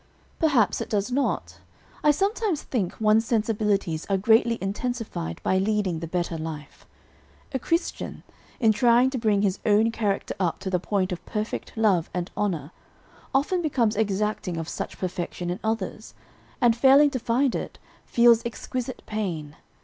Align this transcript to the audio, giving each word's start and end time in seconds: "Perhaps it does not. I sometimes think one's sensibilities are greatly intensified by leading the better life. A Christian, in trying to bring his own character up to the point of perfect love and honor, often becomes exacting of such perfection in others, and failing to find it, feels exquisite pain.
"Perhaps 0.39 0.81
it 0.81 0.89
does 0.89 1.11
not. 1.11 1.59
I 2.03 2.09
sometimes 2.09 2.63
think 2.63 2.99
one's 2.99 3.23
sensibilities 3.23 4.07
are 4.09 4.17
greatly 4.17 4.57
intensified 4.59 5.39
by 5.43 5.59
leading 5.59 5.99
the 5.99 6.07
better 6.07 6.39
life. 6.39 6.87
A 7.53 7.59
Christian, 7.59 8.23
in 8.59 8.71
trying 8.73 9.11
to 9.11 9.19
bring 9.19 9.43
his 9.43 9.59
own 9.63 9.91
character 9.91 10.33
up 10.39 10.57
to 10.61 10.71
the 10.71 10.79
point 10.79 11.11
of 11.11 11.23
perfect 11.27 11.77
love 11.77 12.09
and 12.15 12.31
honor, 12.35 12.71
often 13.31 13.61
becomes 13.61 13.95
exacting 13.95 14.57
of 14.57 14.67
such 14.67 14.97
perfection 14.97 15.51
in 15.51 15.59
others, 15.63 16.15
and 16.61 16.75
failing 16.75 17.11
to 17.11 17.19
find 17.19 17.53
it, 17.53 17.77
feels 18.03 18.43
exquisite 18.43 19.03
pain. 19.05 19.55